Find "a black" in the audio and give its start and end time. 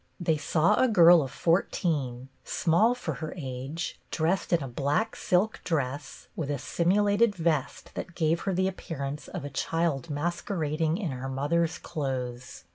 4.63-5.15